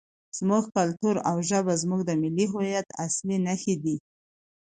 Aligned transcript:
زموږ 0.37 0.63
کلتور 0.75 1.15
او 1.29 1.35
ژبه 1.49 1.73
زموږ 1.81 2.01
د 2.05 2.11
ملي 2.21 2.45
هویت 2.51 2.87
اصلي 3.05 3.37
نښې 3.45 3.75
دي. 3.83 3.95